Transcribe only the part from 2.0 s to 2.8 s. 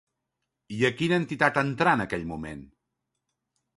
aquell moment?